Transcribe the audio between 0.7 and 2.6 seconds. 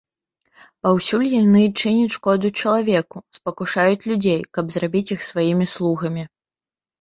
Паўсюль яны чыняць шкоду